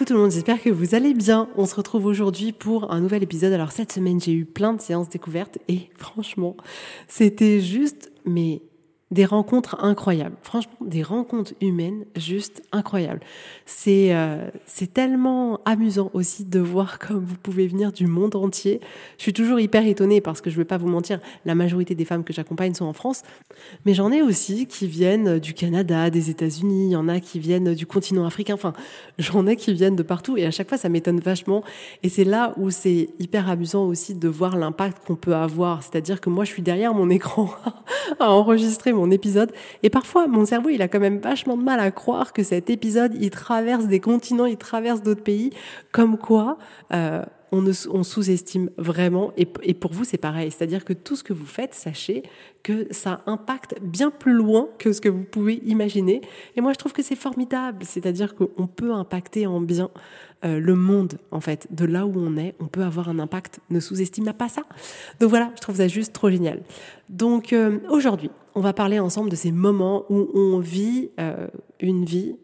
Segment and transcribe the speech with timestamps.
[0.00, 1.46] Coucou tout le monde, j'espère que vous allez bien.
[1.56, 3.52] On se retrouve aujourd'hui pour un nouvel épisode.
[3.52, 6.56] Alors cette semaine, j'ai eu plein de séances découvertes et franchement,
[7.06, 8.62] c'était juste mais
[9.10, 10.36] des rencontres incroyables.
[10.42, 13.20] Franchement, des rencontres humaines juste incroyables.
[13.66, 14.48] C'est euh,
[14.94, 18.80] tellement amusant aussi de voir comme vous pouvez venir du monde entier.
[19.18, 21.94] Je suis toujours hyper étonnée parce que je ne vais pas vous mentir, la majorité
[21.94, 23.22] des femmes que j'accompagne sont en France,
[23.84, 27.40] mais j'en ai aussi qui viennent du Canada, des États-Unis, il y en a qui
[27.40, 28.74] viennent du continent africain, enfin,
[29.18, 31.64] j'en ai qui viennent de partout et à chaque fois ça m'étonne vachement
[32.02, 36.20] et c'est là où c'est hyper amusant aussi de voir l'impact qu'on peut avoir, c'est-à-dire
[36.20, 37.50] que moi je suis derrière mon écran
[38.20, 39.52] à enregistrer épisode.
[39.82, 42.68] Et parfois, mon cerveau, il a quand même vachement de mal à croire que cet
[42.68, 45.50] épisode, il traverse des continents, il traverse d'autres pays.
[45.92, 46.58] Comme quoi,
[46.92, 49.32] euh, on, sous-estime vraiment.
[49.36, 50.50] Et, et, pour vous, c'est pareil.
[50.50, 52.22] C'est-à-dire que tout ce que vous faites, sachez
[52.62, 56.20] que ça impacte bien plus loin que ce que vous pouvez imaginer.
[56.56, 57.84] Et moi, je trouve que c'est formidable.
[57.84, 59.90] C'est-à-dire qu'on peut impacter en bien
[60.44, 62.54] euh, le monde, en fait, de là où on est.
[62.60, 63.60] On peut avoir un impact.
[63.70, 64.62] Ne sous-estime pas ça.
[65.18, 66.62] Donc voilà, je trouve ça juste trop génial.
[67.08, 71.48] Donc euh, aujourd'hui, on va parler ensemble de ces moments où on vit euh,
[71.80, 72.36] une vie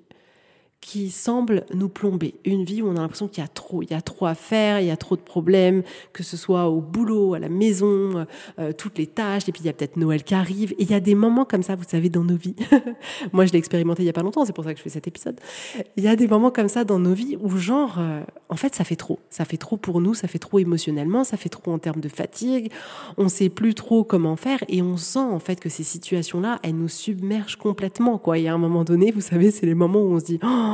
[0.80, 2.34] qui semble nous plomber.
[2.44, 4.34] Une vie où on a l'impression qu'il y a trop, il y a trop à
[4.34, 5.82] faire, il y a trop de problèmes,
[6.12, 8.26] que ce soit au boulot, à la maison,
[8.58, 10.72] euh, toutes les tâches, et puis il y a peut-être Noël qui arrive.
[10.78, 12.54] Et il y a des moments comme ça, vous savez, dans nos vies.
[13.32, 14.90] Moi, je l'ai expérimenté il y a pas longtemps, c'est pour ça que je fais
[14.90, 15.40] cet épisode.
[15.96, 18.74] Il y a des moments comme ça dans nos vies où, genre, euh, en fait,
[18.74, 19.18] ça fait trop.
[19.28, 22.08] Ça fait trop pour nous, ça fait trop émotionnellement, ça fait trop en termes de
[22.08, 22.70] fatigue.
[23.16, 26.76] On sait plus trop comment faire et on sent en fait que ces situations-là, elles
[26.76, 28.18] nous submergent complètement.
[28.18, 28.38] Quoi.
[28.38, 30.38] Y a un moment donné, vous savez, c'est les moments où on se dit.
[30.44, 30.65] Oh,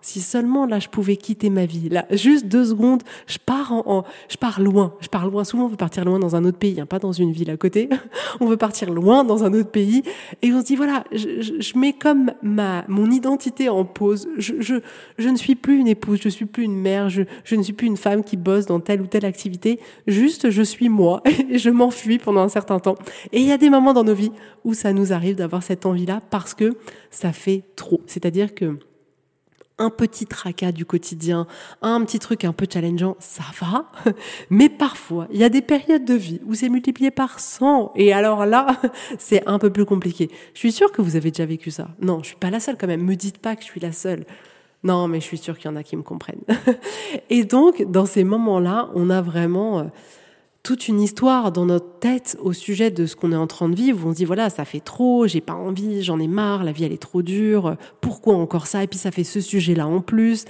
[0.00, 4.04] si seulement là je pouvais quitter ma vie, là juste deux secondes, je pars en,
[4.28, 5.44] je pars loin, je pars loin.
[5.44, 7.56] Souvent on veut partir loin dans un autre pays, hein, pas dans une ville à
[7.56, 7.88] côté.
[8.40, 10.02] on veut partir loin dans un autre pays
[10.42, 14.28] et on se dit voilà, je, je, mets comme ma mon identité en pause.
[14.36, 14.76] Je, je,
[15.18, 17.72] je ne suis plus une épouse, je suis plus une mère, je, je ne suis
[17.72, 19.80] plus une femme qui bosse dans telle ou telle activité.
[20.06, 22.96] Juste je suis moi et je m'enfuis pendant un certain temps.
[23.32, 24.32] Et il y a des moments dans nos vies
[24.64, 26.76] où ça nous arrive d'avoir cette envie-là parce que
[27.10, 28.00] ça fait trop.
[28.06, 28.78] C'est-à-dire que
[29.78, 31.46] un petit tracas du quotidien,
[31.82, 33.90] un petit truc un peu challengeant, ça va.
[34.50, 37.92] Mais parfois, il y a des périodes de vie où c'est multiplié par 100.
[37.96, 38.80] Et alors là,
[39.18, 40.30] c'est un peu plus compliqué.
[40.54, 41.88] Je suis sûre que vous avez déjà vécu ça.
[42.00, 43.02] Non, je suis pas la seule quand même.
[43.02, 44.24] Me dites pas que je suis la seule.
[44.84, 46.44] Non, mais je suis sûre qu'il y en a qui me comprennent.
[47.30, 49.84] Et donc, dans ces moments-là, on a vraiment euh,
[50.68, 53.74] toute une histoire dans notre tête au sujet de ce qu'on est en train de
[53.74, 56.62] vivre, où on se dit voilà, ça fait trop, j'ai pas envie, j'en ai marre,
[56.62, 58.84] la vie elle est trop dure, pourquoi encore ça?
[58.84, 60.44] Et puis ça fait ce sujet-là en plus.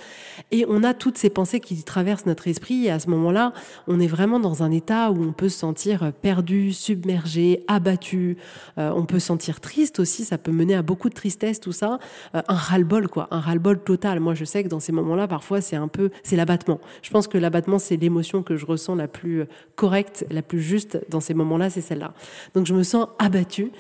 [0.51, 3.53] Et on a toutes ces pensées qui traversent notre esprit, et à ce moment-là,
[3.87, 8.37] on est vraiment dans un état où on peut se sentir perdu, submergé, abattu,
[8.79, 11.73] euh, on peut se sentir triste aussi, ça peut mener à beaucoup de tristesse, tout
[11.73, 11.99] ça,
[12.35, 14.21] euh, un ras-le-bol quoi, un ras-le-bol total.
[14.21, 16.81] Moi je sais que dans ces moments-là, parfois c'est un peu, c'est l'abattement.
[17.03, 19.45] Je pense que l'abattement c'est l'émotion que je ressens la plus
[19.77, 22.15] correcte la plus juste dans ces moments-là, c'est celle-là.
[22.55, 23.71] Donc je me sens abattue.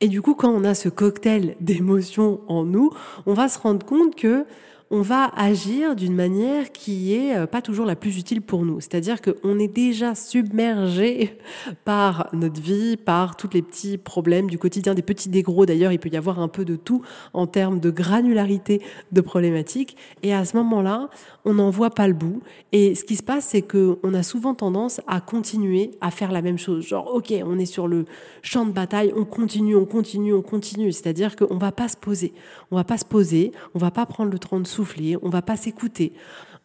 [0.00, 2.90] Et du coup, quand on a ce cocktail d'émotions en nous,
[3.24, 4.44] on va se rendre compte que
[4.90, 8.80] on va agir d'une manière qui est euh, pas toujours la plus utile pour nous.
[8.80, 11.36] C'est-à-dire qu'on est déjà submergé
[11.84, 15.66] par notre vie, par tous les petits problèmes du quotidien, des petits, des gros.
[15.66, 17.02] D'ailleurs, il peut y avoir un peu de tout
[17.32, 18.80] en termes de granularité
[19.10, 19.96] de problématiques.
[20.22, 21.10] Et à ce moment-là,
[21.44, 22.42] on n'en voit pas le bout.
[22.70, 26.42] Et ce qui se passe, c'est qu'on a souvent tendance à continuer à faire la
[26.42, 26.86] même chose.
[26.86, 28.04] Genre, OK, on est sur le
[28.42, 30.92] champ de bataille, on continue, on continue, on continue.
[30.92, 32.32] C'est-à-dire qu'on va pas se poser.
[32.70, 35.42] On va pas se poser, on va pas prendre le temps de souffler, on va
[35.42, 36.12] pas s'écouter.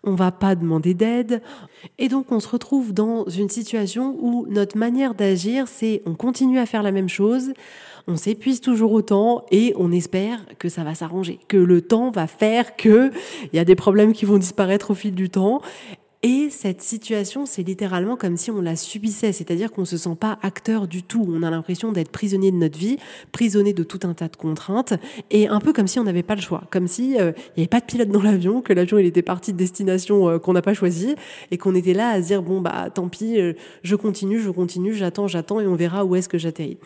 [0.03, 1.41] on va pas demander d'aide.
[1.99, 6.57] Et donc on se retrouve dans une situation où notre manière d'agir, c'est on continue
[6.57, 7.53] à faire la même chose,
[8.07, 12.25] on s'épuise toujours autant et on espère que ça va s'arranger, que le temps va
[12.25, 13.11] faire que
[13.53, 15.61] il y a des problèmes qui vont disparaître au fil du temps
[16.23, 20.15] et cette situation, c'est littéralement comme si on la subissait, c'est-à-dire qu'on ne se sent
[20.19, 21.25] pas acteur du tout.
[21.27, 22.97] On a l'impression d'être prisonnier de notre vie,
[23.31, 24.94] prisonnier de tout un tas de contraintes,
[25.31, 27.63] et un peu comme si on n'avait pas le choix, comme si euh, il n'y
[27.63, 30.53] avait pas de pilote dans l'avion, que l'avion il était parti de destination euh, qu'on
[30.53, 31.15] n'a pas choisie,
[31.50, 34.51] et qu'on était là à se dire bon bah tant pis, euh, je continue, je
[34.51, 36.77] continue, j'attends, j'attends, et on verra où est-ce que j'atterris.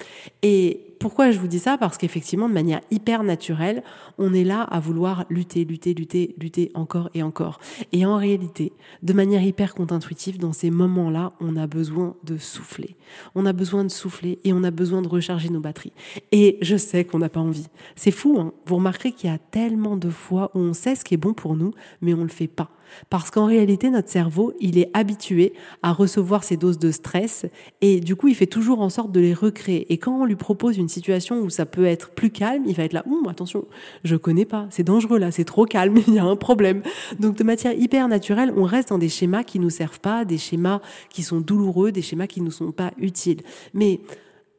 [0.43, 1.77] Et pourquoi je vous dis ça?
[1.77, 3.83] Parce qu'effectivement, de manière hyper naturelle,
[4.17, 7.59] on est là à vouloir lutter, lutter, lutter, lutter encore et encore.
[7.91, 12.95] Et en réalité, de manière hyper contre-intuitive, dans ces moments-là, on a besoin de souffler.
[13.35, 15.93] On a besoin de souffler et on a besoin de recharger nos batteries.
[16.31, 17.67] Et je sais qu'on n'a pas envie.
[17.95, 18.53] C'est fou, hein?
[18.65, 21.33] Vous remarquerez qu'il y a tellement de fois où on sait ce qui est bon
[21.33, 21.71] pour nous,
[22.01, 22.69] mais on ne le fait pas.
[23.09, 25.53] Parce qu'en réalité, notre cerveau, il est habitué
[25.83, 27.45] à recevoir ces doses de stress
[27.81, 29.91] et du coup, il fait toujours en sorte de les recréer.
[29.91, 32.83] Et quand on lui propose une situation où ça peut être plus calme, il va
[32.83, 33.65] être là, ouh, attention,
[34.03, 36.81] je connais pas, c'est dangereux là, c'est trop calme, il y a un problème.
[37.19, 40.37] Donc de matière hyper naturelle, on reste dans des schémas qui nous servent pas, des
[40.37, 43.41] schémas qui sont douloureux, des schémas qui nous sont pas utiles.
[43.73, 43.99] Mais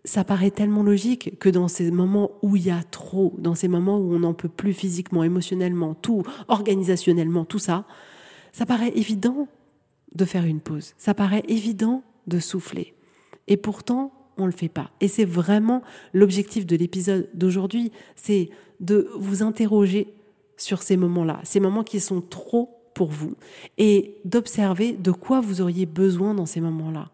[0.07, 3.69] ça paraît tellement logique que dans ces moments où il y a trop, dans ces
[3.69, 7.85] moments où on n'en peut plus physiquement, émotionnellement, tout, organisationnellement, tout ça,
[8.57, 9.49] ça paraît évident
[10.15, 10.95] de faire une pause.
[10.97, 12.95] Ça paraît évident de souffler.
[13.49, 14.91] Et pourtant, on ne le fait pas.
[15.03, 15.83] Et c'est vraiment
[16.15, 18.49] l'objectif de l'épisode d'aujourd'hui, c'est
[18.81, 20.15] de vous interroger
[20.57, 23.35] sur ces moments-là, ces moments qui sont trop pour vous,
[23.77, 27.11] et d'observer de quoi vous auriez besoin dans ces moments-là.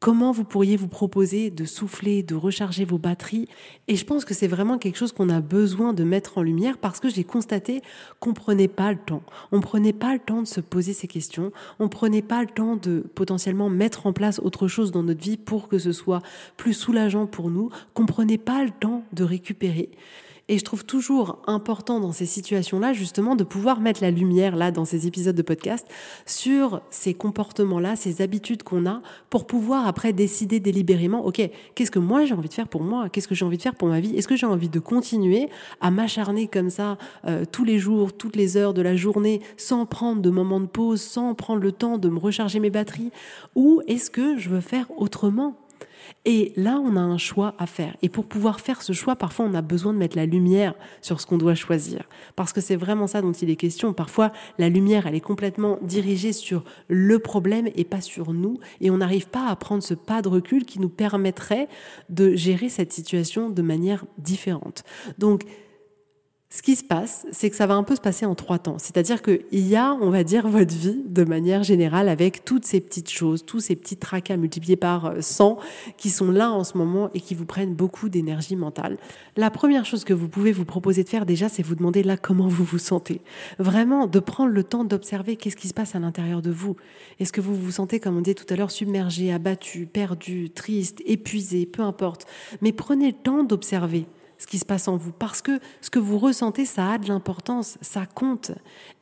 [0.00, 3.46] Comment vous pourriez vous proposer de souffler, de recharger vos batteries?
[3.86, 6.78] Et je pense que c'est vraiment quelque chose qu'on a besoin de mettre en lumière
[6.78, 7.82] parce que j'ai constaté
[8.18, 9.22] qu'on prenait pas le temps.
[9.52, 11.52] On prenait pas le temps de se poser ces questions.
[11.80, 15.36] On prenait pas le temps de potentiellement mettre en place autre chose dans notre vie
[15.36, 16.22] pour que ce soit
[16.56, 17.68] plus soulageant pour nous.
[17.92, 19.90] Qu'on prenait pas le temps de récupérer.
[20.50, 24.72] Et je trouve toujours important dans ces situations-là, justement, de pouvoir mettre la lumière, là,
[24.72, 25.86] dans ces épisodes de podcast,
[26.26, 29.00] sur ces comportements-là, ces habitudes qu'on a,
[29.30, 31.40] pour pouvoir après décider délibérément, OK,
[31.76, 33.08] qu'est-ce que moi j'ai envie de faire pour moi?
[33.08, 34.16] Qu'est-ce que j'ai envie de faire pour ma vie?
[34.16, 35.48] Est-ce que j'ai envie de continuer
[35.80, 36.98] à m'acharner comme ça
[37.28, 40.66] euh, tous les jours, toutes les heures de la journée, sans prendre de moments de
[40.66, 43.12] pause, sans prendre le temps de me recharger mes batteries?
[43.54, 45.54] Ou est-ce que je veux faire autrement?
[46.24, 47.96] Et là, on a un choix à faire.
[48.02, 51.20] Et pour pouvoir faire ce choix, parfois, on a besoin de mettre la lumière sur
[51.20, 52.02] ce qu'on doit choisir.
[52.36, 53.92] Parce que c'est vraiment ça dont il est question.
[53.92, 58.58] Parfois, la lumière, elle est complètement dirigée sur le problème et pas sur nous.
[58.80, 61.68] Et on n'arrive pas à prendre ce pas de recul qui nous permettrait
[62.08, 64.84] de gérer cette situation de manière différente.
[65.18, 65.44] Donc,
[66.52, 68.76] ce qui se passe, c'est que ça va un peu se passer en trois temps.
[68.78, 72.80] C'est-à-dire qu'il y a, on va dire, votre vie de manière générale avec toutes ces
[72.80, 75.58] petites choses, tous ces petits tracas multipliés par 100
[75.96, 78.98] qui sont là en ce moment et qui vous prennent beaucoup d'énergie mentale.
[79.36, 82.16] La première chose que vous pouvez vous proposer de faire déjà, c'est vous demander là
[82.16, 83.20] comment vous vous sentez.
[83.60, 86.74] Vraiment, de prendre le temps d'observer qu'est-ce qui se passe à l'intérieur de vous.
[87.20, 91.00] Est-ce que vous vous sentez, comme on dit tout à l'heure, submergé, abattu, perdu, triste,
[91.06, 92.26] épuisé, peu importe.
[92.60, 94.06] Mais prenez le temps d'observer
[94.40, 95.12] ce qui se passe en vous.
[95.12, 98.52] Parce que ce que vous ressentez, ça a de l'importance, ça compte.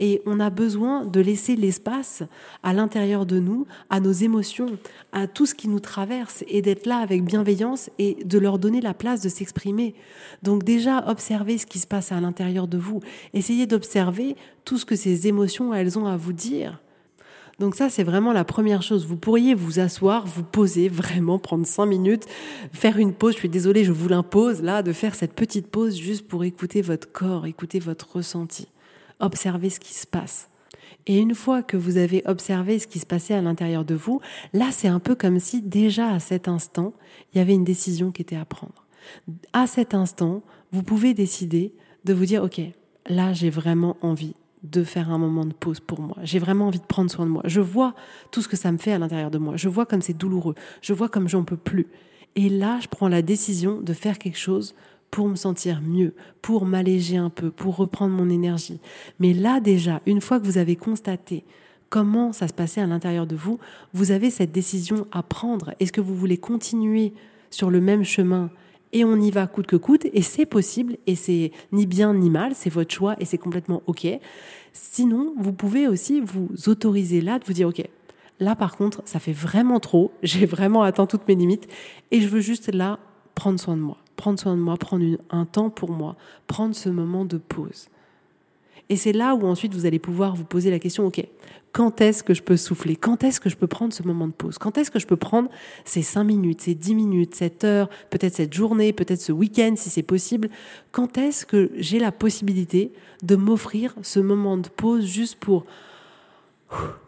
[0.00, 2.24] Et on a besoin de laisser l'espace
[2.64, 4.78] à l'intérieur de nous, à nos émotions,
[5.12, 8.80] à tout ce qui nous traverse, et d'être là avec bienveillance et de leur donner
[8.80, 9.94] la place de s'exprimer.
[10.42, 13.00] Donc déjà, observez ce qui se passe à l'intérieur de vous.
[13.32, 16.80] Essayez d'observer tout ce que ces émotions, elles ont à vous dire.
[17.58, 19.06] Donc ça, c'est vraiment la première chose.
[19.06, 22.26] Vous pourriez vous asseoir, vous poser, vraiment prendre cinq minutes,
[22.72, 23.34] faire une pause.
[23.34, 26.82] Je suis désolée, je vous l'impose là, de faire cette petite pause juste pour écouter
[26.82, 28.68] votre corps, écouter votre ressenti,
[29.18, 30.48] observer ce qui se passe.
[31.06, 34.20] Et une fois que vous avez observé ce qui se passait à l'intérieur de vous,
[34.52, 36.92] là, c'est un peu comme si déjà à cet instant,
[37.32, 38.86] il y avait une décision qui était à prendre.
[39.52, 41.72] À cet instant, vous pouvez décider
[42.04, 42.60] de vous dire, OK,
[43.08, 46.16] là, j'ai vraiment envie de faire un moment de pause pour moi.
[46.22, 47.42] J'ai vraiment envie de prendre soin de moi.
[47.44, 47.94] Je vois
[48.30, 49.56] tout ce que ça me fait à l'intérieur de moi.
[49.56, 50.54] Je vois comme c'est douloureux.
[50.82, 51.86] Je vois comme j'en peux plus.
[52.36, 54.74] Et là, je prends la décision de faire quelque chose
[55.10, 58.80] pour me sentir mieux, pour m'alléger un peu, pour reprendre mon énergie.
[59.20, 61.44] Mais là déjà, une fois que vous avez constaté
[61.88, 63.58] comment ça se passait à l'intérieur de vous,
[63.94, 65.72] vous avez cette décision à prendre.
[65.80, 67.14] Est-ce que vous voulez continuer
[67.50, 68.50] sur le même chemin
[68.92, 72.30] et on y va coûte que coûte, et c'est possible, et c'est ni bien ni
[72.30, 74.06] mal, c'est votre choix, et c'est complètement OK.
[74.72, 77.82] Sinon, vous pouvez aussi vous autoriser là de vous dire OK,
[78.40, 81.68] là par contre, ça fait vraiment trop, j'ai vraiment atteint toutes mes limites,
[82.10, 82.98] et je veux juste là
[83.34, 86.16] prendre soin de moi, prendre soin de moi, prendre un temps pour moi,
[86.46, 87.88] prendre ce moment de pause.
[88.90, 91.22] Et c'est là où ensuite vous allez pouvoir vous poser la question, OK,
[91.72, 92.96] quand est-ce que je peux souffler?
[92.96, 94.56] Quand est-ce que je peux prendre ce moment de pause?
[94.56, 95.50] Quand est-ce que je peux prendre
[95.84, 99.90] ces 5 minutes, ces 10 minutes, cette heure, peut-être cette journée, peut-être ce week-end si
[99.90, 100.48] c'est possible?
[100.90, 102.92] Quand est-ce que j'ai la possibilité
[103.22, 105.66] de m'offrir ce moment de pause juste pour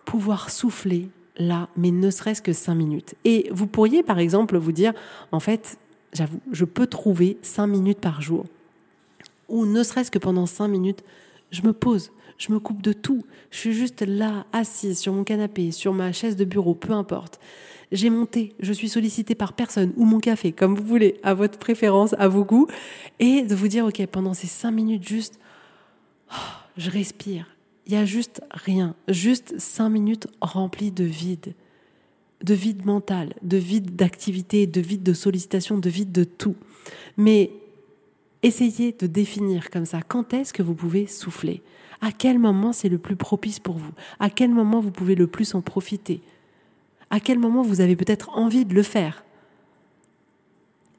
[0.05, 3.15] pouvoir souffler là, mais ne serait-ce que 5 minutes?
[3.25, 4.93] Et vous pourriez par exemple vous dire,
[5.33, 5.79] en fait,
[6.13, 8.45] j'avoue, je peux trouver 5 minutes par jour,
[9.49, 11.03] ou ne serait-ce que pendant 5 minutes,
[11.51, 13.25] je me pose, je me coupe de tout.
[13.51, 17.39] Je suis juste là, assise sur mon canapé, sur ma chaise de bureau, peu importe.
[17.93, 21.35] J'ai mon thé, je suis sollicitée par personne, ou mon café, comme vous voulez, à
[21.35, 22.69] votre préférence, à vos goûts,
[23.19, 25.41] et de vous dire, OK, pendant ces cinq minutes, juste,
[26.33, 26.37] oh,
[26.77, 27.47] je respire.
[27.87, 31.55] Il y a juste rien, juste cinq minutes remplies de vide,
[32.45, 36.57] de vide mental, de vide d'activité, de vide de sollicitation, de vide de tout.
[37.17, 37.51] Mais
[38.43, 41.63] essayez de définir comme ça quand est-ce que vous pouvez souffler?
[42.01, 43.93] À quel moment c'est le plus propice pour vous?
[44.19, 46.23] À quel moment vous pouvez le plus en profiter?
[47.11, 49.25] À quel moment vous avez peut-être envie de le faire?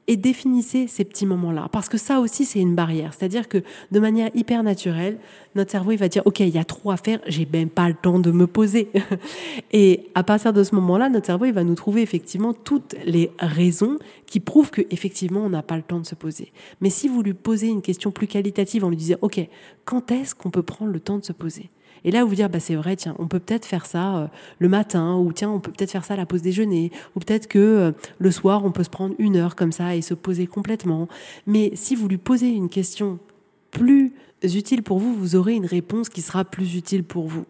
[0.08, 1.68] Et définissez ces petits moments-là.
[1.70, 3.14] Parce que ça aussi, c'est une barrière.
[3.14, 5.18] C'est-à-dire que de manière hyper naturelle,
[5.54, 7.88] notre cerveau, il va dire, OK, il y a trop à faire, j'ai même pas
[7.88, 8.88] le temps de me poser.
[9.72, 13.30] et à partir de ce moment-là, notre cerveau, il va nous trouver effectivement toutes les
[13.38, 16.52] raisons qui prouvent qu'effectivement, on n'a pas le temps de se poser.
[16.80, 19.40] Mais si vous lui posez une question plus qualitative en lui disant, OK,
[19.84, 21.70] quand est-ce qu'on peut prendre le temps de se poser?
[22.04, 24.26] Et là, vous dire, bah, c'est vrai, tiens, on peut peut-être faire ça euh,
[24.58, 27.46] le matin, ou tiens, on peut peut-être faire ça à la pause déjeuner, ou peut-être
[27.46, 30.46] que euh, le soir, on peut se prendre une heure comme ça et se poser
[30.46, 31.08] complètement.
[31.46, 33.18] Mais si vous lui posez une question
[33.70, 37.46] plus utile pour vous, vous aurez une réponse qui sera plus utile pour vous.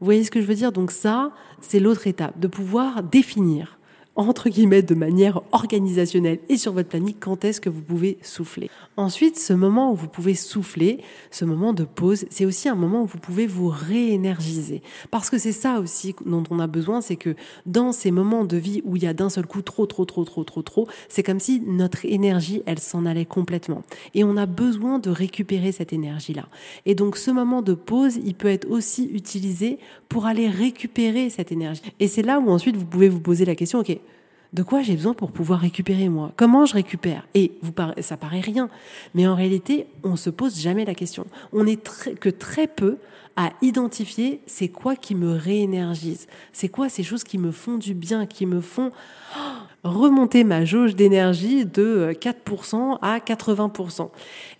[0.00, 0.72] Vous voyez ce que je veux dire?
[0.72, 3.77] Donc ça, c'est l'autre étape, de pouvoir définir
[4.18, 8.68] entre guillemets, de manière organisationnelle et sur votre planning, quand est-ce que vous pouvez souffler?
[8.96, 10.98] Ensuite, ce moment où vous pouvez souffler,
[11.30, 14.82] ce moment de pause, c'est aussi un moment où vous pouvez vous réénergiser.
[15.12, 18.56] Parce que c'est ça aussi dont on a besoin, c'est que dans ces moments de
[18.56, 21.22] vie où il y a d'un seul coup trop, trop, trop, trop, trop, trop, c'est
[21.22, 23.84] comme si notre énergie, elle s'en allait complètement.
[24.16, 26.48] Et on a besoin de récupérer cette énergie-là.
[26.86, 31.52] Et donc, ce moment de pause, il peut être aussi utilisé pour aller récupérer cette
[31.52, 31.82] énergie.
[32.00, 33.96] Et c'est là où ensuite vous pouvez vous poser la question, OK,
[34.52, 36.32] de quoi j'ai besoin pour pouvoir récupérer moi?
[36.36, 37.26] Comment je récupère?
[37.34, 37.52] Et
[38.00, 38.70] ça paraît rien,
[39.14, 41.26] mais en réalité, on se pose jamais la question.
[41.52, 41.82] On est
[42.18, 42.98] que très peu
[43.38, 47.94] à identifier c'est quoi qui me réénergise, c'est quoi ces choses qui me font du
[47.94, 48.90] bien, qui me font
[49.36, 49.40] oh,
[49.84, 54.10] remonter ma jauge d'énergie de 4% à 80%.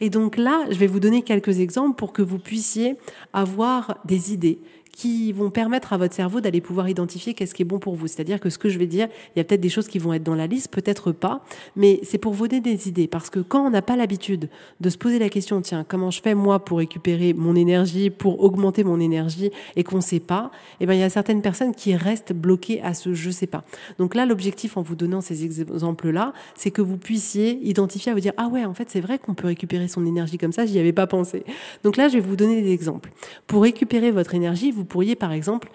[0.00, 2.96] Et donc là, je vais vous donner quelques exemples pour que vous puissiez
[3.32, 4.60] avoir des idées
[4.98, 8.08] qui vont permettre à votre cerveau d'aller pouvoir identifier qu'est-ce qui est bon pour vous.
[8.08, 10.12] C'est-à-dire que ce que je vais dire, il y a peut-être des choses qui vont
[10.12, 11.44] être dans la liste, peut-être pas,
[11.76, 13.06] mais c'est pour vous donner des idées.
[13.06, 14.48] Parce que quand on n'a pas l'habitude
[14.80, 18.42] de se poser la question, tiens, comment je fais moi pour récupérer mon énergie, pour
[18.42, 20.50] augmenter mon énergie, et qu'on ne sait pas,
[20.80, 23.62] eh ben, il y a certaines personnes qui restent bloquées à ce je sais pas.
[24.00, 28.20] Donc là, l'objectif en vous donnant ces exemples-là, c'est que vous puissiez identifier à vous
[28.20, 30.80] dire, ah ouais, en fait, c'est vrai qu'on peut récupérer son énergie comme ça, j'y
[30.80, 31.44] avais pas pensé.
[31.84, 33.10] Donc là, je vais vous donner des exemples.
[33.46, 35.70] Pour récupérer votre énergie, vous pourriez par exemple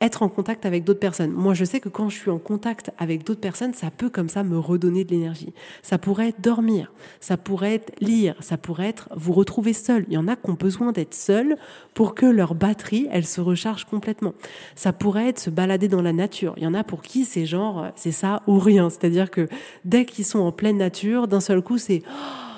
[0.00, 1.30] être en contact avec d'autres personnes.
[1.30, 4.30] Moi, je sais que quand je suis en contact avec d'autres personnes, ça peut comme
[4.30, 5.52] ça me redonner de l'énergie.
[5.82, 10.06] Ça pourrait être dormir, ça pourrait être lire, ça pourrait être vous retrouver seul.
[10.08, 11.56] Il y en a qui ont besoin d'être seuls
[11.92, 14.32] pour que leur batterie, elle se recharge complètement.
[14.74, 16.54] Ça pourrait être se balader dans la nature.
[16.56, 18.88] Il y en a pour qui c'est genre, c'est ça ou rien.
[18.88, 19.48] C'est-à-dire que
[19.84, 22.02] dès qu'ils sont en pleine nature, d'un seul coup, c'est...
[22.06, 22.49] Oh,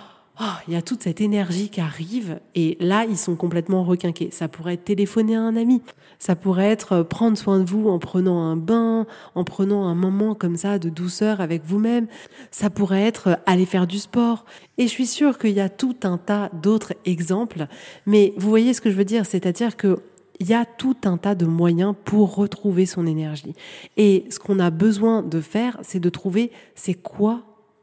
[0.67, 4.31] il y a toute cette énergie qui arrive et là, ils sont complètement requinqués.
[4.33, 5.83] Ça pourrait être téléphoner à un ami,
[6.19, 9.95] ça pourrait être euh, prendre soin de vous en prenant un bain, en prenant un
[9.95, 12.07] moment comme ça de douceur avec vous-même,
[12.51, 14.45] ça pourrait être euh, aller faire du sport.
[14.79, 17.67] Et je suis sûre qu'il y a tout un tas d'autres exemples,
[18.07, 19.99] mais vous voyez ce que je veux dire, c'est-à-dire que
[20.41, 23.55] il y a tout un tas de moyens pour retrouver son énergie.
[23.97, 27.43] Et ce qu'on a besoin de faire, c'est de trouver c'est quoi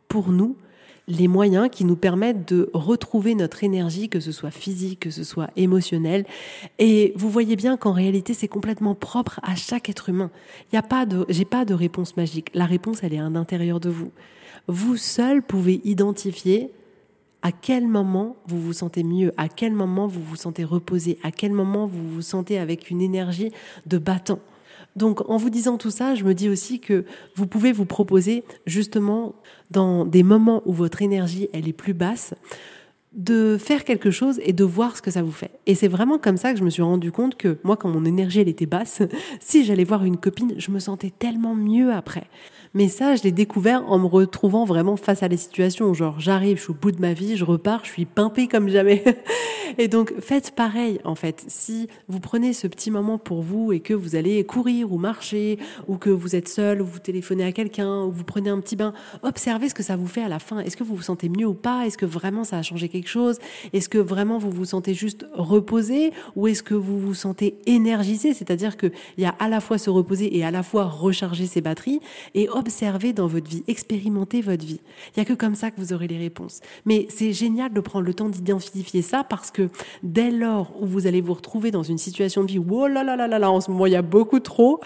[0.10, 0.58] pour nous
[1.10, 5.24] les moyens qui nous permettent de retrouver notre énergie, que ce soit physique, que ce
[5.24, 6.26] soit émotionnelle.
[6.78, 10.30] Et vous voyez bien qu'en réalité, c'est complètement propre à chaque être humain.
[10.66, 12.52] Il n'y a pas de, j'ai pas de réponse magique.
[12.54, 14.12] La réponse, elle est à l'intérieur de vous.
[14.68, 16.72] Vous seul pouvez identifier
[17.42, 21.32] à quel moment vous vous sentez mieux, à quel moment vous vous sentez reposé, à
[21.32, 23.52] quel moment vous vous sentez avec une énergie
[23.88, 24.40] de battant.
[24.96, 27.06] Donc en vous disant tout ça, je me dis aussi que
[27.36, 29.36] vous pouvez vous proposer justement
[29.72, 32.34] dans des moments où votre énergie elle est plus basse
[33.14, 35.52] de faire quelque chose et de voir ce que ça vous fait.
[35.66, 38.06] Et c'est vraiment comme ça que je me suis rendu compte que moi, quand mon
[38.06, 39.02] énergie elle était basse,
[39.40, 42.28] si j'allais voir une copine, je me sentais tellement mieux après.
[42.76, 45.94] Mais ça, je l'ai découvert en me retrouvant vraiment face à la situation.
[45.94, 48.70] Genre, j'arrive, je suis au bout de ma vie, je repars, je suis pimpée comme
[48.70, 49.04] jamais.
[49.78, 51.46] Et donc, faites pareil, en fait.
[51.48, 55.58] Si vous prenez ce petit moment pour vous et que vous allez courir ou marcher,
[55.88, 58.76] ou que vous êtes seul, ou vous téléphonez à quelqu'un, ou vous prenez un petit
[58.76, 60.60] bain, observez ce que ça vous fait à la fin.
[60.60, 61.86] Est-ce que vous vous sentez mieux ou pas?
[61.86, 63.40] Est-ce que vraiment ça a changé quelque chose?
[63.74, 66.12] Est-ce que vraiment vous vous sentez juste reposé?
[66.36, 68.34] Ou est-ce que vous vous sentez énergisé?
[68.34, 71.62] C'est-à-dire qu'il y a à la fois se reposer et à la fois recharger ses
[71.62, 72.00] batteries
[72.60, 74.80] observer dans votre vie, expérimenter votre vie.
[75.08, 76.60] Il n'y a que comme ça que vous aurez les réponses.
[76.86, 79.70] Mais c'est génial de prendre le temps d'identifier ça parce que
[80.04, 83.04] dès lors où vous allez vous retrouver dans une situation de vie où oh là
[83.04, 84.80] là là là là, en ce moment il y a beaucoup trop,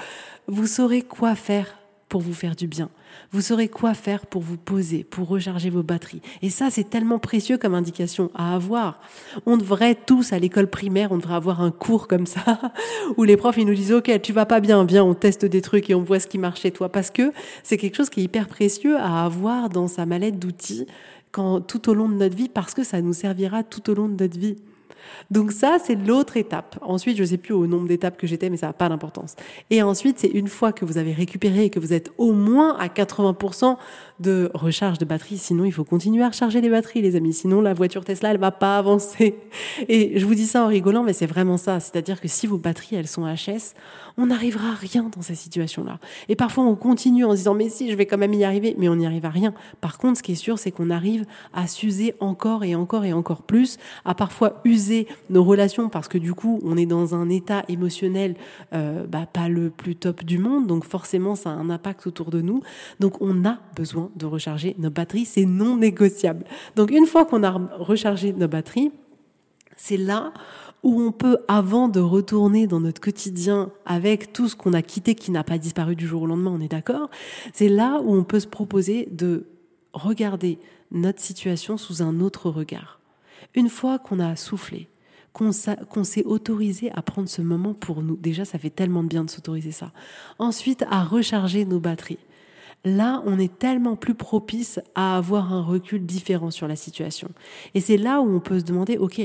[0.48, 1.83] vous saurez quoi faire
[2.14, 2.92] pour vous faire du bien.
[3.32, 6.22] Vous saurez quoi faire pour vous poser, pour recharger vos batteries.
[6.44, 9.00] Et ça, c'est tellement précieux comme indication à avoir.
[9.48, 12.72] On devrait tous, à l'école primaire, on devrait avoir un cours comme ça,
[13.18, 15.62] où les profs, ils nous disent, OK, tu vas pas bien, viens, on teste des
[15.62, 16.88] trucs et on voit ce qui marche chez toi.
[16.88, 20.86] Parce que c'est quelque chose qui est hyper précieux à avoir dans sa mallette d'outils
[21.32, 24.08] quand, tout au long de notre vie, parce que ça nous servira tout au long
[24.08, 24.58] de notre vie.
[25.32, 26.78] Donc ça, c'est l'autre étape.
[26.82, 29.36] Ensuite, je sais plus au nombre d'étapes que j'étais, mais ça n'a pas d'importance.
[29.70, 32.76] Et ensuite, c'est une fois que vous avez récupéré et que vous êtes au moins
[32.78, 33.78] à 80%
[34.24, 35.38] de recharge de batterie.
[35.38, 37.34] Sinon, il faut continuer à recharger les batteries, les amis.
[37.34, 39.36] Sinon, la voiture Tesla, elle va pas avancer.
[39.88, 41.80] Et je vous dis ça en rigolant, mais c'est vraiment ça.
[41.80, 43.76] C'est-à-dire que si vos batteries, elles sont HS,
[44.18, 46.00] on n'arrivera à rien dans ces situations-là.
[46.30, 48.76] Et parfois, on continue en se disant, mais si, je vais quand même y arriver,
[48.78, 49.54] mais on n'y arrive à rien.
[49.82, 53.14] Par contre, ce qui est sûr, c'est qu'on arrive à s'user encore et encore et
[53.14, 57.30] encore plus, à parfois user nos relations parce que du coup, on est dans un
[57.30, 58.36] état émotionnel
[58.74, 62.30] euh, bah, pas le plus top du monde, donc forcément, ça a un impact autour
[62.30, 62.62] de nous.
[63.00, 66.46] Donc, on a besoin de recharger nos batteries, c'est non négociable.
[66.76, 68.92] Donc, une fois qu'on a rechargé nos batteries,
[69.78, 70.34] c'est là
[70.84, 75.16] où on peut, avant de retourner dans notre quotidien avec tout ce qu'on a quitté
[75.16, 77.10] qui n'a pas disparu du jour au lendemain, on est d'accord,
[77.54, 79.48] c'est là où on peut se proposer de
[79.94, 80.60] regarder
[80.92, 83.00] notre situation sous un autre regard.
[83.56, 84.90] Une fois qu'on a soufflé,
[85.32, 89.24] qu'on s'est autorisé à prendre ce moment pour nous, déjà ça fait tellement de bien
[89.24, 89.92] de s'autoriser ça.
[90.38, 92.20] Ensuite, à recharger nos batteries.
[92.86, 97.30] Là, on est tellement plus propice à avoir un recul différent sur la situation.
[97.74, 99.22] Et c'est là où on peut se demander, OK,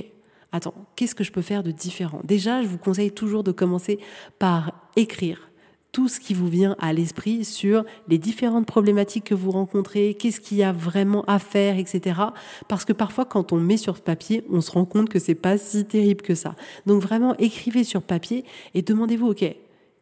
[0.53, 2.21] attends, qu'est-ce que je peux faire de différent?
[2.25, 3.99] Déjà, je vous conseille toujours de commencer
[4.39, 5.51] par écrire
[5.91, 10.41] tout ce qui vous vient à l'esprit sur les différentes problématiques que vous rencontrez, qu'est-ce
[10.41, 12.21] qu'il y a vraiment à faire, etc.
[12.69, 15.59] Parce que parfois, quand on met sur papier, on se rend compte que c'est pas
[15.59, 16.55] si terrible que ça.
[16.87, 19.45] Donc vraiment, écrivez sur papier et demandez-vous, ok,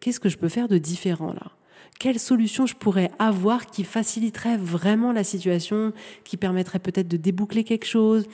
[0.00, 1.55] qu'est-ce que je peux faire de différent là?
[1.98, 5.92] Quelle solution je pourrais avoir qui faciliterait vraiment la situation,
[6.24, 8.26] qui permettrait peut-être de déboucler quelque chose?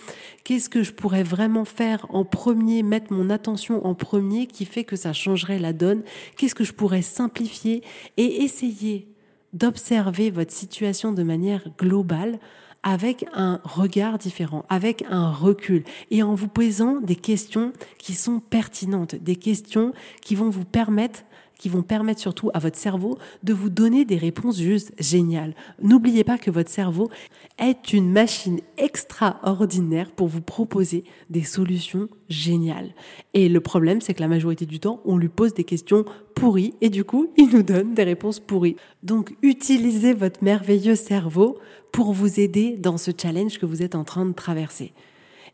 [0.45, 4.85] Qu'est-ce que je pourrais vraiment faire en premier, mettre mon attention en premier qui fait
[4.85, 6.03] que ça changerait la donne?
[6.37, 7.83] Qu'est-ce que je pourrais simplifier
[8.17, 9.09] et essayer
[9.53, 12.39] d'observer votre situation de manière globale
[12.83, 18.41] avec un regard différent, avec un recul et en vous posant des questions qui sont
[18.41, 21.21] pertinentes, des questions qui vont vous permettre
[21.63, 25.55] qui vont permettre surtout à votre cerveau de vous donner des réponses juste géniales.
[25.81, 27.09] N'oubliez pas que votre cerveau
[27.57, 32.93] est une machine extraordinaire pour vous proposer des solutions géniales.
[33.33, 36.75] Et le problème, c'est que la majorité du temps, on lui pose des questions pourries
[36.81, 38.75] et du coup, il nous donne des réponses pourries.
[39.05, 41.59] Donc, utilisez votre merveilleux cerveau
[41.93, 44.93] pour vous aider dans ce challenge que vous êtes en train de traverser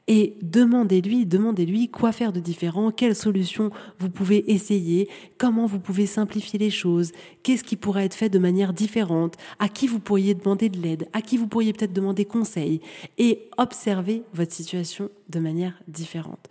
[0.08, 6.06] et demandez-lui, demandez-lui quoi faire de différent, quelles solutions vous pouvez essayer, comment vous pouvez
[6.06, 10.34] simplifier les choses, qu'est-ce qui pourrait être fait de manière différente, à qui vous pourriez
[10.34, 12.80] demander de l'aide, à qui vous pourriez peut-être demander conseil
[13.18, 16.48] et observer votre situation de manière différente.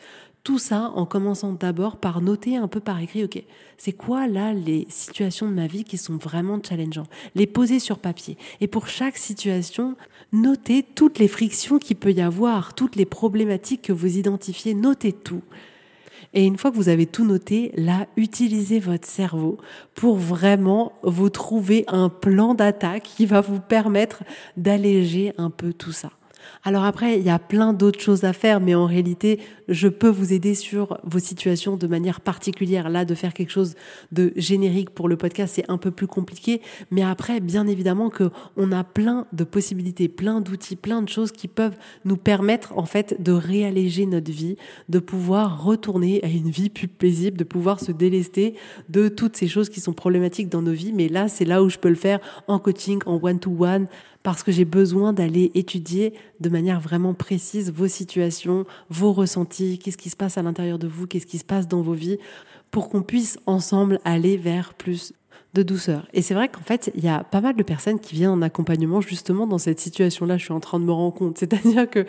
[0.47, 3.43] Tout ça en commençant d'abord par noter un peu par écrit, ok,
[3.77, 7.09] c'est quoi là les situations de ma vie qui sont vraiment challengeantes?
[7.35, 8.37] Les poser sur papier.
[8.61, 9.97] Et pour chaque situation,
[10.31, 15.11] notez toutes les frictions qu'il peut y avoir, toutes les problématiques que vous identifiez, notez
[15.11, 15.41] tout.
[16.33, 19.57] Et une fois que vous avez tout noté, là, utilisez votre cerveau
[19.95, 24.23] pour vraiment vous trouver un plan d'attaque qui va vous permettre
[24.55, 26.11] d'alléger un peu tout ça.
[26.63, 30.09] Alors après, il y a plein d'autres choses à faire, mais en réalité, je peux
[30.09, 32.89] vous aider sur vos situations de manière particulière.
[32.89, 33.75] Là, de faire quelque chose
[34.11, 36.61] de générique pour le podcast, c'est un peu plus compliqué.
[36.91, 41.31] Mais après, bien évidemment que on a plein de possibilités, plein d'outils, plein de choses
[41.31, 44.55] qui peuvent nous permettre, en fait, de réalléger notre vie,
[44.89, 48.55] de pouvoir retourner à une vie plus paisible, de pouvoir se délester
[48.89, 50.93] de toutes ces choses qui sont problématiques dans nos vies.
[50.93, 53.87] Mais là, c'est là où je peux le faire en coaching, en one-to-one,
[54.27, 59.95] parce que j'ai besoin d'aller étudier de manière vraiment précise vos situations, vos ressentis, qu'est-ce
[59.95, 62.17] qui se passe à l'intérieur de vous, qu'est-ce qui se passe dans vos vies,
[62.69, 65.13] pour qu'on puisse ensemble aller vers plus
[65.53, 66.07] de douceur.
[66.13, 68.41] Et c'est vrai qu'en fait, il y a pas mal de personnes qui viennent en
[68.41, 70.37] accompagnement justement dans cette situation-là.
[70.37, 71.37] Je suis en train de me rendre compte.
[71.39, 72.05] C'est-à-dire que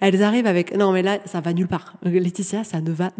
[0.00, 1.94] elles arrivent avec non mais là ça va nulle part.
[2.02, 3.10] Laetitia, ça ne va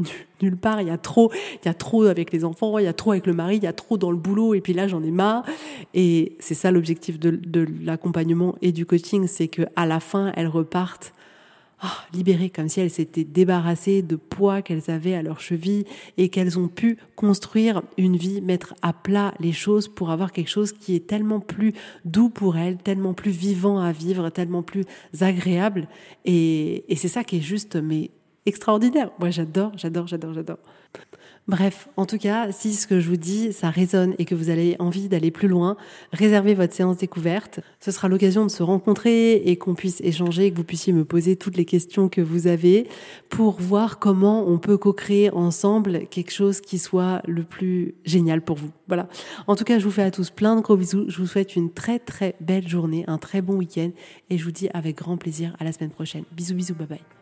[0.40, 0.80] nulle part.
[0.80, 1.32] Il y a trop,
[1.62, 3.62] il y a trop avec les enfants, il y a trop avec le mari, il
[3.62, 4.54] y a trop dans le boulot.
[4.54, 5.44] Et puis là j'en ai marre.
[5.94, 10.32] Et c'est ça l'objectif de, de l'accompagnement et du coaching, c'est que à la fin
[10.36, 11.12] elles repartent
[11.84, 15.84] oh, libérées, comme si elles s'étaient débarrassées de poids qu'elles avaient à leur cheville
[16.16, 20.50] et qu'elles ont pu construire une vie, mettre à plat les choses pour avoir quelque
[20.50, 21.72] chose qui est tellement plus
[22.04, 24.84] doux pour elles, tellement plus vivant à vivre, tellement plus
[25.20, 25.88] agréable.
[26.24, 28.10] Et, et c'est ça qui est juste, mais
[28.46, 29.10] extraordinaire.
[29.18, 30.58] Moi, j'adore, j'adore, j'adore, j'adore.
[31.48, 34.48] Bref, en tout cas, si ce que je vous dis, ça résonne et que vous
[34.48, 35.76] avez envie d'aller plus loin,
[36.12, 37.58] réservez votre séance découverte.
[37.80, 41.34] Ce sera l'occasion de se rencontrer et qu'on puisse échanger, que vous puissiez me poser
[41.34, 42.86] toutes les questions que vous avez
[43.28, 48.56] pour voir comment on peut co-créer ensemble quelque chose qui soit le plus génial pour
[48.56, 48.70] vous.
[48.86, 49.08] Voilà.
[49.48, 51.06] En tout cas, je vous fais à tous plein de gros bisous.
[51.08, 53.90] Je vous souhaite une très très belle journée, un très bon week-end
[54.30, 56.22] et je vous dis avec grand plaisir à la semaine prochaine.
[56.30, 57.21] Bisous bisous, bye bye.